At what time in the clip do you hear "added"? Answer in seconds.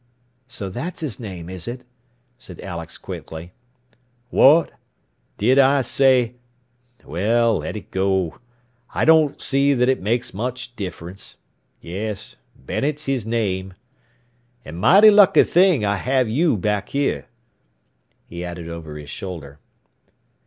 18.43-18.67